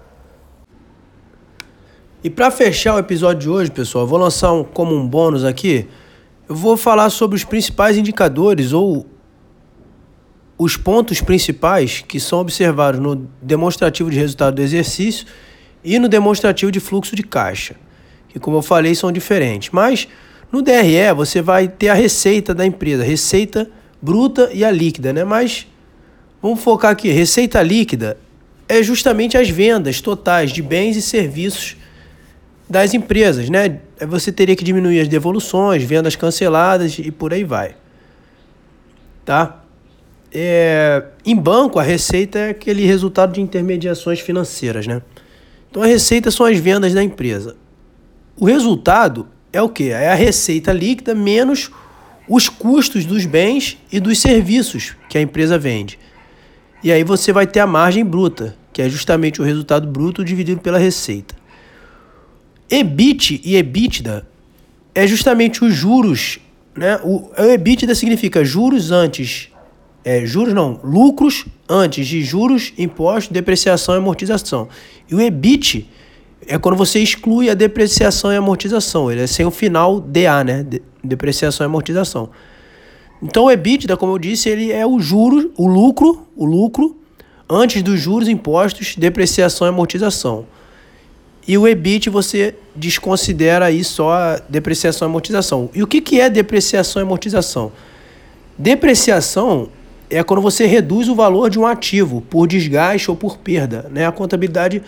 E 2.23 2.29
para 2.29 2.51
fechar 2.51 2.97
o 2.97 2.99
episódio 2.99 3.41
de 3.41 3.49
hoje, 3.49 3.71
pessoal, 3.71 4.07
vou 4.07 4.19
lançar 4.19 4.53
um, 4.53 4.63
como 4.63 4.95
um 4.95 5.07
bônus 5.07 5.45
aqui. 5.45 5.89
Eu 6.49 6.55
vou 6.55 6.77
falar 6.77 7.09
sobre 7.09 7.37
os 7.37 7.45
principais 7.45 7.97
indicadores 7.97 8.73
ou 8.73 9.07
os 10.63 10.77
pontos 10.77 11.23
principais 11.23 12.05
que 12.07 12.21
são 12.21 12.39
observados 12.39 13.01
no 13.01 13.27
demonstrativo 13.41 14.11
de 14.11 14.19
resultado 14.19 14.57
do 14.57 14.63
exercício 14.63 15.27
e 15.83 15.99
no 15.99 16.07
demonstrativo 16.07 16.71
de 16.71 16.79
fluxo 16.79 17.17
de 17.17 17.23
caixa, 17.23 17.77
que 18.29 18.39
como 18.39 18.59
eu 18.59 18.63
falei 18.63 18.95
são 18.95 19.11
diferentes. 19.11 19.71
Mas 19.73 20.07
no 20.53 20.61
DRE 20.61 21.15
você 21.17 21.41
vai 21.41 21.67
ter 21.67 21.89
a 21.89 21.95
receita 21.95 22.53
da 22.53 22.67
empresa, 22.67 23.03
receita 23.03 23.71
bruta 24.03 24.51
e 24.53 24.63
a 24.63 24.71
líquida, 24.71 25.15
né? 25.15 25.25
Mas 25.25 25.67
vamos 26.43 26.61
focar 26.61 26.91
aqui, 26.91 27.09
receita 27.09 27.63
líquida 27.63 28.19
é 28.69 28.83
justamente 28.83 29.39
as 29.39 29.49
vendas 29.49 30.03
totais 30.03 30.53
de 30.53 30.61
bens 30.61 30.95
e 30.95 31.01
serviços 31.01 31.75
das 32.69 32.93
empresas, 32.93 33.49
né? 33.49 33.81
Você 34.07 34.31
teria 34.31 34.55
que 34.55 34.63
diminuir 34.63 35.01
as 35.01 35.09
devoluções, 35.09 35.83
vendas 35.85 36.17
canceladas 36.17 36.99
e 36.99 37.11
por 37.11 37.33
aí 37.33 37.45
vai. 37.45 37.77
Tá? 39.25 39.60
É, 40.33 41.05
em 41.25 41.35
banco, 41.35 41.79
a 41.79 41.83
receita 41.83 42.39
é 42.39 42.51
aquele 42.51 42.85
resultado 42.85 43.33
de 43.33 43.41
intermediações 43.41 44.21
financeiras, 44.21 44.87
né? 44.87 45.03
Então, 45.71 45.83
a 45.83 45.87
receita 45.87 46.31
são 46.31 46.47
as 46.47 46.59
vendas 46.59 46.95
da 46.95 47.03
empresa. 47.03 47.57
O 48.37 48.45
resultado 48.45 49.29
é 49.53 49.61
o 49.61 49.69
que? 49.69 49.91
É 49.91 50.11
a 50.11 50.15
receita 50.15 50.73
líquida 50.73 51.15
menos 51.15 51.71
os 52.29 52.49
custos 52.49 53.05
dos 53.05 53.27
bens 53.27 53.77
e 53.91 53.99
dos 53.99 54.21
serviços 54.21 54.95
que 55.09 55.19
a 55.19 55.21
empresa 55.21 55.59
vende. 55.59 55.99
E 56.83 56.93
aí 56.93 57.03
você 57.03 57.33
vai 57.33 57.47
ter 57.47 57.59
a 57.61 57.67
margem 57.67 58.05
bruta, 58.05 58.57
que 58.73 58.81
é 58.81 58.89
justamente 58.89 59.41
o 59.41 59.45
resultado 59.45 59.87
bruto 59.89 60.25
dividido 60.25 60.61
pela 60.61 60.79
receita. 60.79 61.35
EBIT 62.71 63.41
e 63.45 63.57
EBITDA 63.57 64.27
é 64.95 65.07
justamente 65.07 65.65
os 65.65 65.75
juros, 65.75 66.39
né? 66.77 67.01
O, 67.03 67.31
o 67.37 67.51
EBITDA 67.51 67.95
significa 67.97 68.45
juros 68.45 68.93
antes, 68.93 69.50
é, 70.05 70.25
juros 70.25 70.55
não, 70.55 70.81
lucros 70.83 71.47
antes 71.69 72.07
de 72.07 72.23
juros, 72.23 72.73
impostos, 72.79 73.33
depreciação 73.33 73.95
e 73.95 73.99
amortização. 73.99 74.69
E 75.11 75.15
o 75.15 75.21
EBIT 75.21 75.89
é 76.47 76.59
quando 76.59 76.77
você 76.77 77.01
exclui 77.01 77.51
a 77.51 77.55
depreciação 77.55 78.33
e 78.33 78.37
amortização, 78.37 79.11
ele 79.11 79.23
é 79.23 79.27
sem 79.27 79.45
o 79.45 79.51
final 79.51 80.01
DA, 80.01 80.43
né? 80.45 80.63
De, 80.63 80.83
depreciação 81.03 81.65
e 81.65 81.67
amortização. 81.67 82.31
Então 83.23 83.45
o 83.45 83.51
EBITDA, 83.51 83.97
como 83.97 84.13
eu 84.13 84.19
disse, 84.19 84.49
ele 84.49 84.73
é 84.73 84.87
o 84.87 84.99
juro, 84.99 85.53
o 85.57 85.67
lucro, 85.67 86.27
o 86.37 86.45
lucro 86.45 86.97
antes 87.49 87.83
dos 87.83 88.01
juros, 88.01 88.29
impostos, 88.29 88.95
depreciação 88.97 89.67
e 89.67 89.71
amortização. 89.71 90.47
E 91.47 91.59
o 91.59 91.67
EBIT 91.67 92.09
você 92.09 92.55
desconsidera 92.77 93.67
aí 93.67 93.83
só 93.83 94.13
a 94.13 94.37
depreciação 94.49 95.07
e 95.07 95.11
amortização. 95.11 95.69
E 95.75 95.83
o 95.83 95.87
que, 95.87 96.01
que 96.01 96.21
é 96.21 96.31
depreciação 96.31 97.03
e 97.03 97.05
amortização? 97.05 97.73
Depreciação 98.57 99.69
é 100.11 100.23
quando 100.23 100.43
você 100.43 100.67
reduz 100.67 101.09
o 101.09 101.15
valor 101.15 101.49
de 101.49 101.59
um 101.59 101.67
ativo 101.67 102.21
por 102.29 102.47
desgaste 102.47 103.11
ou 103.11 103.17
por 103.17 103.39
perda. 103.39 103.89
Né? 103.91 104.05
A 104.05 104.13
contabilidade 104.13 104.83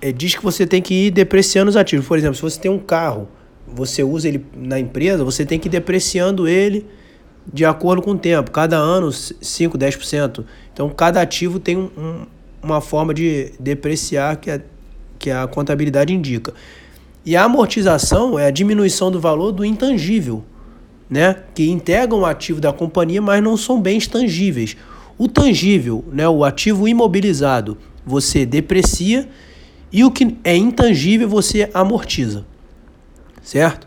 é, 0.00 0.12
diz 0.12 0.34
que 0.34 0.42
você 0.42 0.66
tem 0.66 0.82
que 0.82 1.06
ir 1.06 1.10
depreciando 1.10 1.70
os 1.70 1.76
ativos. 1.76 2.06
Por 2.06 2.18
exemplo, 2.18 2.36
se 2.36 2.42
você 2.42 2.60
tem 2.60 2.70
um 2.70 2.78
carro, 2.78 3.28
você 3.66 4.02
usa 4.02 4.28
ele 4.28 4.44
na 4.54 4.78
empresa, 4.78 5.24
você 5.24 5.44
tem 5.44 5.58
que 5.58 5.68
ir 5.68 5.70
depreciando 5.70 6.46
ele 6.46 6.86
de 7.50 7.64
acordo 7.64 8.02
com 8.02 8.12
o 8.12 8.18
tempo. 8.18 8.50
Cada 8.50 8.76
ano, 8.76 9.10
5, 9.10 9.78
10%. 9.78 10.44
Então, 10.72 10.88
cada 10.90 11.20
ativo 11.20 11.58
tem 11.58 11.76
um, 11.76 11.90
um, 11.96 12.26
uma 12.62 12.80
forma 12.80 13.14
de 13.14 13.52
depreciar 13.58 14.36
que 14.36 14.50
é 14.50 14.60
que 15.18 15.30
a 15.30 15.46
contabilidade 15.46 16.14
indica. 16.14 16.54
E 17.24 17.36
a 17.36 17.44
amortização 17.44 18.38
é 18.38 18.46
a 18.46 18.50
diminuição 18.50 19.10
do 19.10 19.20
valor 19.20 19.52
do 19.52 19.62
intangível, 19.62 20.42
né? 21.10 21.36
que 21.54 21.68
integram 21.68 22.20
o 22.20 22.26
ativo 22.26 22.60
da 22.60 22.72
companhia, 22.72 23.20
mas 23.20 23.42
não 23.42 23.56
são 23.56 23.80
bens 23.80 24.06
tangíveis. 24.06 24.76
O 25.18 25.28
tangível, 25.28 26.04
né, 26.10 26.26
o 26.28 26.44
ativo 26.44 26.88
imobilizado, 26.88 27.76
você 28.06 28.46
deprecia 28.46 29.28
e 29.92 30.04
o 30.04 30.10
que 30.10 30.36
é 30.44 30.56
intangível 30.56 31.28
você 31.28 31.68
amortiza. 31.74 32.46
Certo? 33.42 33.86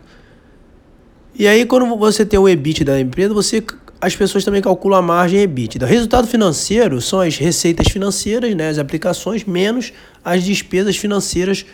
E 1.34 1.48
aí 1.48 1.64
quando 1.64 1.96
você 1.96 2.24
tem 2.24 2.38
o 2.38 2.48
EBIT 2.48 2.84
da 2.84 3.00
empresa, 3.00 3.32
você 3.32 3.64
as 4.00 4.14
pessoas 4.14 4.44
também 4.44 4.60
calculam 4.60 4.98
a 4.98 5.02
margem 5.02 5.40
EBITDA. 5.40 5.86
O 5.86 5.88
resultado 5.88 6.28
financeiro 6.28 7.00
são 7.00 7.20
as 7.20 7.38
receitas 7.38 7.88
financeiras, 7.88 8.54
né, 8.54 8.68
as 8.68 8.78
aplicações, 8.78 9.44
menos 9.44 9.94
as 10.22 10.44
despesas 10.44 10.96
financeiras 10.96 11.64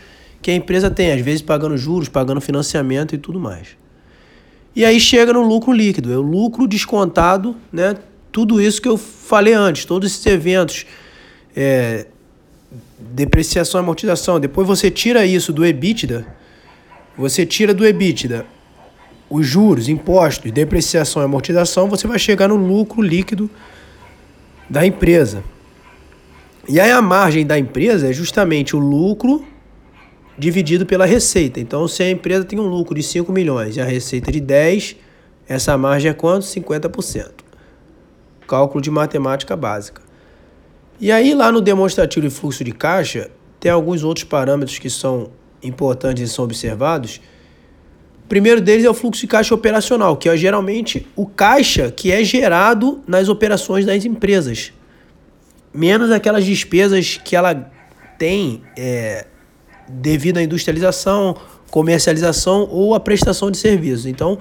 que 0.41 0.51
a 0.51 0.55
empresa 0.55 0.89
tem, 0.89 1.11
às 1.11 1.21
vezes 1.21 1.43
pagando 1.43 1.77
juros, 1.77 2.09
pagando 2.09 2.41
financiamento 2.41 3.15
e 3.15 3.19
tudo 3.19 3.41
mais. 3.41 3.77
E 4.75 4.85
aí 4.85 5.01
chega 5.01 5.33
no 5.33 5.43
lucro 5.43 5.73
líquido, 5.73 6.13
é 6.13 6.17
o 6.17 6.23
lucro 6.23 6.67
descontado 6.67 7.57
né, 7.73 7.97
tudo 8.31 8.61
isso 8.61 8.81
que 8.81 8.89
eu 8.89 8.97
falei 8.97 9.53
antes, 9.53 9.85
todos 9.85 10.11
esses 10.11 10.25
eventos, 10.27 10.87
é, 11.57 12.07
depreciação 12.99 13.81
e 13.81 13.83
amortização, 13.83 14.39
depois 14.39 14.67
você 14.67 14.91
tira 14.91 15.27
isso 15.27 15.53
do 15.53 15.65
EBITDA, 15.65 16.27
você 17.17 17.45
tira 17.45 17.75
do 17.75 17.85
EBITDA 17.85 18.47
os 19.29 19.47
juros, 19.47 19.89
impostos, 19.89 20.51
depreciação 20.51 21.23
e 21.23 21.25
amortização, 21.25 21.89
você 21.89 22.07
vai 22.07 22.19
chegar 22.19 22.49
no 22.49 22.57
lucro 22.57 23.01
líquido 23.01 23.49
da 24.69 24.85
empresa. 24.85 25.43
E 26.69 26.81
aí 26.81 26.91
a 26.91 27.01
margem 27.01 27.47
da 27.47 27.59
empresa 27.59 28.09
é 28.09 28.13
justamente 28.13 28.75
o 28.75 28.79
lucro 28.79 29.45
dividido 30.41 30.87
pela 30.87 31.05
receita. 31.05 31.61
Então, 31.61 31.87
se 31.87 32.03
a 32.03 32.11
empresa 32.11 32.45
tem 32.45 32.59
um 32.59 32.67
lucro 32.67 32.95
de 32.95 33.03
5 33.03 33.31
milhões 33.31 33.77
e 33.77 33.81
a 33.81 33.85
receita 33.85 34.33
de 34.33 34.41
10, 34.41 34.97
essa 35.47 35.77
margem 35.77 36.11
é 36.11 36.15
quanto? 36.15 36.47
50%. 36.47 37.31
Cálculo 38.49 38.81
de 38.81 38.91
matemática 38.91 39.55
básica. 39.55 40.01
E 40.99 41.13
aí, 41.13 41.35
lá 41.35 41.53
no 41.53 41.61
demonstrativo 41.61 42.27
de 42.27 42.35
fluxo 42.35 42.65
de 42.65 42.73
caixa, 42.73 43.31
tem 43.61 43.71
alguns 43.71 44.03
outros 44.03 44.25
parâmetros 44.25 44.79
que 44.79 44.89
são 44.89 45.31
importantes 45.63 46.23
e 46.23 46.33
são 46.33 46.47
observados. 46.47 47.21
O 48.25 48.29
primeiro 48.29 48.63
deles 48.63 48.87
é 48.87 48.91
o 48.91 48.95
fluxo 48.95 49.21
de 49.21 49.27
caixa 49.27 49.55
operacional, 49.55 50.17
que 50.17 50.29
é 50.29 50.37
geralmente 50.39 51.07
o 51.15 51.27
caixa 51.27 51.91
que 51.91 52.11
é 52.11 52.25
gerado 52.25 53.03
nas 53.07 53.29
operações 53.29 53.85
das 53.85 54.07
empresas, 54.07 54.73
menos 55.75 56.11
aquelas 56.11 56.47
despesas 56.47 57.21
que 57.23 57.37
ela 57.37 57.71
tem 58.19 58.63
é, 58.77 59.27
devido 59.95 60.39
à 60.39 60.43
industrialização, 60.43 61.37
comercialização 61.71 62.69
ou 62.71 62.95
à 62.95 63.01
prestação 63.01 63.51
de 63.51 63.59
serviços. 63.59 64.07
Então, 64.07 64.39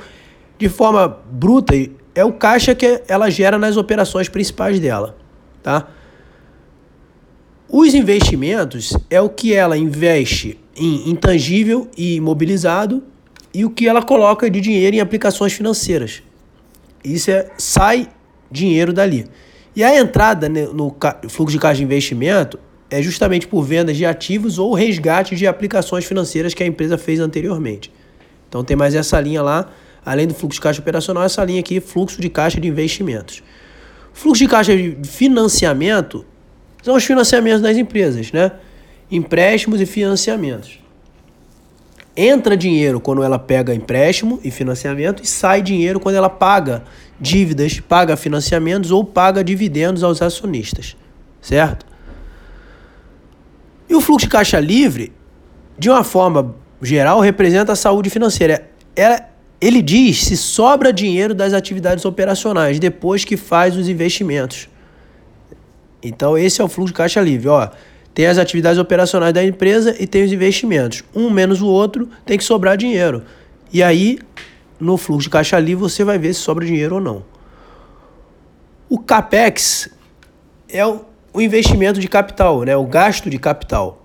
de 0.57 0.67
forma 0.67 1.07
bruta, 1.31 1.73
é 2.15 2.25
o 2.25 2.33
caixa 2.33 2.75
que 2.75 3.01
ela 3.07 3.29
gera 3.29 3.57
nas 3.57 3.77
operações 3.77 4.27
principais 4.27 4.79
dela, 4.79 5.15
tá? 5.63 5.87
Os 7.71 7.93
investimentos 7.93 8.97
é 9.09 9.21
o 9.21 9.29
que 9.29 9.53
ela 9.53 9.77
investe 9.77 10.59
em 10.75 11.09
intangível 11.09 11.87
e 11.95 12.15
imobilizado 12.15 13.03
e 13.53 13.63
o 13.63 13.69
que 13.69 13.87
ela 13.87 14.01
coloca 14.01 14.49
de 14.49 14.59
dinheiro 14.59 14.95
em 14.95 14.99
aplicações 14.99 15.53
financeiras. 15.53 16.23
Isso 17.03 17.29
é 17.29 17.49
sai 17.57 18.09
dinheiro 18.51 18.91
dali. 18.91 19.27
E 19.75 19.83
a 19.83 19.97
entrada 19.97 20.49
no 20.49 20.95
fluxo 21.29 21.53
de 21.53 21.59
caixa 21.59 21.77
de 21.77 21.83
investimento 21.83 22.59
é 22.89 23.01
justamente 23.01 23.47
por 23.47 23.63
vendas 23.63 23.95
de 23.95 24.05
ativos 24.05 24.57
ou 24.57 24.73
resgate 24.73 25.35
de 25.35 25.45
aplicações 25.45 26.05
financeiras 26.05 26.53
que 26.53 26.63
a 26.63 26.65
empresa 26.65 26.97
fez 26.97 27.19
anteriormente. 27.19 27.91
Então 28.47 28.63
tem 28.63 28.75
mais 28.75 28.95
essa 28.95 29.19
linha 29.19 29.41
lá, 29.41 29.69
além 30.03 30.27
do 30.27 30.33
fluxo 30.33 30.59
de 30.59 30.61
caixa 30.61 30.81
operacional, 30.81 31.23
essa 31.23 31.43
linha 31.43 31.59
aqui, 31.59 31.79
fluxo 31.79 32.19
de 32.19 32.29
caixa 32.29 32.59
de 32.59 32.67
investimentos. 32.67 33.43
Fluxo 34.11 34.43
de 34.43 34.49
caixa 34.49 34.75
de 34.75 34.97
financiamento 35.07 36.25
são 36.81 36.95
os 36.95 37.03
financiamentos 37.03 37.61
das 37.61 37.77
empresas, 37.77 38.31
né? 38.31 38.53
Empréstimos 39.11 39.79
e 39.81 39.85
financiamentos. 39.85 40.79
Entra 42.17 42.57
dinheiro 42.57 42.99
quando 42.99 43.23
ela 43.23 43.37
pega 43.37 43.73
empréstimo 43.73 44.39
e 44.43 44.51
financiamento 44.51 45.23
e 45.23 45.27
sai 45.27 45.61
dinheiro 45.61 45.99
quando 45.99 46.15
ela 46.15 46.29
paga 46.29 46.83
dívidas, 47.19 47.79
paga 47.79 48.17
financiamentos 48.17 48.91
ou 48.91 49.03
paga 49.03 49.43
dividendos 49.43 50.03
aos 50.03 50.21
acionistas, 50.21 50.97
certo? 51.41 51.85
E 53.89 53.95
o 53.95 54.01
fluxo 54.01 54.27
de 54.27 54.31
caixa 54.31 54.59
livre, 54.59 55.11
de 55.77 55.89
uma 55.89 56.03
forma 56.03 56.55
geral, 56.81 57.19
representa 57.19 57.71
a 57.71 57.75
saúde 57.75 58.09
financeira. 58.09 58.69
Ela, 58.95 59.27
ele 59.59 59.81
diz 59.81 60.23
se 60.23 60.37
sobra 60.37 60.93
dinheiro 60.93 61.33
das 61.33 61.53
atividades 61.53 62.05
operacionais 62.05 62.79
depois 62.79 63.25
que 63.25 63.35
faz 63.35 63.75
os 63.75 63.89
investimentos. 63.89 64.69
Então, 66.03 66.37
esse 66.37 66.61
é 66.61 66.63
o 66.63 66.67
fluxo 66.67 66.93
de 66.93 66.97
caixa 66.97 67.19
livre. 67.19 67.47
Ó, 67.49 67.67
tem 68.13 68.27
as 68.27 68.37
atividades 68.37 68.79
operacionais 68.79 69.33
da 69.33 69.43
empresa 69.43 69.95
e 69.99 70.05
tem 70.05 70.23
os 70.23 70.31
investimentos. 70.31 71.03
Um 71.15 71.29
menos 71.29 71.61
o 71.61 71.67
outro 71.67 72.07
tem 72.25 72.37
que 72.37 72.43
sobrar 72.43 72.77
dinheiro. 72.77 73.23
E 73.73 73.81
aí, 73.81 74.19
no 74.79 74.97
fluxo 74.97 75.23
de 75.23 75.29
caixa 75.31 75.59
livre, 75.59 75.81
você 75.81 76.03
vai 76.03 76.17
ver 76.17 76.33
se 76.33 76.41
sobra 76.41 76.65
dinheiro 76.65 76.95
ou 76.95 77.01
não. 77.01 77.23
O 78.87 78.97
CAPEX 78.99 79.89
é 80.67 80.85
o 80.85 81.01
o 81.33 81.41
investimento 81.41 81.99
de 81.99 82.07
capital, 82.07 82.63
né? 82.63 82.75
o 82.75 82.85
gasto 82.85 83.29
de 83.29 83.37
capital. 83.37 84.01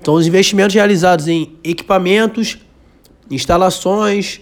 Então, 0.00 0.14
os 0.14 0.26
investimentos 0.26 0.74
realizados 0.74 1.28
em 1.28 1.56
equipamentos, 1.62 2.58
instalações, 3.30 4.40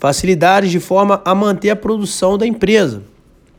facilidades 0.00 0.70
de 0.70 0.80
forma 0.80 1.20
a 1.24 1.34
manter 1.34 1.70
a 1.70 1.76
produção 1.76 2.38
da 2.38 2.46
empresa, 2.46 3.02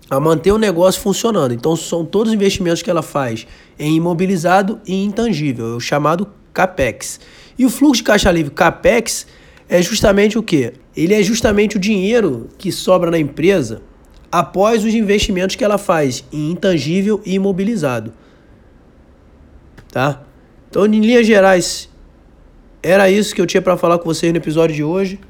a 0.10 0.19
manter 0.19 0.51
o 0.51 0.58
negócio 0.58 0.99
funcionando. 1.01 1.53
Então, 1.53 1.75
são 1.75 2.03
todos 2.03 2.29
os 2.29 2.36
investimentos 2.36 2.81
que 2.81 2.89
ela 2.89 3.03
faz 3.03 3.45
em 3.77 3.95
imobilizado 3.95 4.79
e 4.86 5.03
intangível, 5.03 5.73
é 5.73 5.75
o 5.75 5.79
chamado 5.79 6.27
CAPEX. 6.53 7.19
E 7.58 7.65
o 7.65 7.69
fluxo 7.69 8.01
de 8.01 8.03
caixa 8.03 8.31
livre 8.31 8.51
CAPEX 8.51 9.27
é 9.69 9.81
justamente 9.81 10.38
o 10.38 10.43
que? 10.43 10.73
Ele 10.95 11.13
é 11.13 11.21
justamente 11.21 11.77
o 11.77 11.79
dinheiro 11.79 12.49
que 12.58 12.71
sobra 12.71 13.12
na 13.12 13.19
empresa 13.19 13.81
após 14.38 14.84
os 14.84 14.93
investimentos 14.93 15.56
que 15.56 15.63
ela 15.63 15.78
faz 15.78 16.26
em 16.30 16.52
intangível 16.52 17.21
e 17.26 17.36
imobilizado. 17.36 18.12
Tá? 19.89 20.24
Então, 20.69 20.86
em 20.86 21.00
linhas 21.00 21.26
gerais, 21.26 21.89
era 22.84 23.10
isso 23.10 23.34
que 23.34 23.39
eu 23.39 23.45
tinha 23.45 23.62
para 23.62 23.78
falar 23.78 23.98
com 23.98 24.04
vocês 24.04 24.34
no 24.34 24.38
episódio 24.38 24.76
de 24.76 24.84
hoje. 24.84 25.21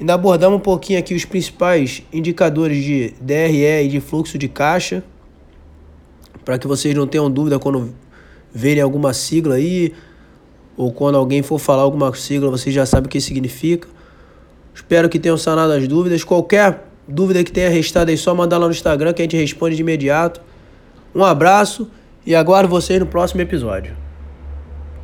Ainda 0.00 0.14
abordamos 0.14 0.58
um 0.58 0.60
pouquinho 0.60 0.98
aqui 0.98 1.14
os 1.14 1.24
principais 1.24 2.02
indicadores 2.12 2.82
de 2.82 3.14
DRE 3.20 3.84
e 3.84 3.88
de 3.88 4.00
fluxo 4.00 4.36
de 4.36 4.48
caixa, 4.48 5.04
para 6.44 6.58
que 6.58 6.66
vocês 6.66 6.92
não 6.92 7.06
tenham 7.06 7.30
dúvida 7.30 7.60
quando 7.60 7.94
verem 8.52 8.82
alguma 8.82 9.14
sigla 9.14 9.54
aí, 9.54 9.94
ou 10.76 10.92
quando 10.92 11.16
alguém 11.16 11.40
for 11.40 11.60
falar 11.60 11.82
alguma 11.82 12.12
sigla, 12.16 12.50
vocês 12.50 12.74
já 12.74 12.84
sabem 12.84 13.06
o 13.06 13.08
que 13.08 13.20
significa. 13.20 13.86
Espero 14.74 15.08
que 15.08 15.20
tenham 15.20 15.38
sanado 15.38 15.72
as 15.72 15.86
dúvidas. 15.86 16.24
Qualquer 16.24 16.93
Dúvida 17.06 17.44
que 17.44 17.52
tenha 17.52 17.68
restado 17.68 18.10
aí, 18.10 18.16
só 18.16 18.34
mandar 18.34 18.58
lá 18.58 18.66
no 18.66 18.72
Instagram 18.72 19.12
que 19.12 19.22
a 19.22 19.24
gente 19.24 19.36
responde 19.36 19.76
de 19.76 19.82
imediato. 19.82 20.40
Um 21.14 21.24
abraço 21.24 21.90
e 22.26 22.34
aguardo 22.34 22.68
vocês 22.68 22.98
no 22.98 23.06
próximo 23.06 23.40
episódio. 23.40 24.03